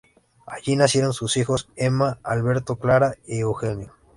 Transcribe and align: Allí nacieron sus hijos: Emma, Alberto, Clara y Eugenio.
Allí 0.47 0.75
nacieron 0.77 1.13
sus 1.13 1.37
hijos: 1.37 1.69
Emma, 1.75 2.17
Alberto, 2.23 2.77
Clara 2.79 3.13
y 3.27 3.37
Eugenio. 3.41 3.93